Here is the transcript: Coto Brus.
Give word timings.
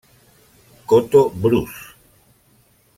Coto 0.89 1.29
Brus. 1.29 1.69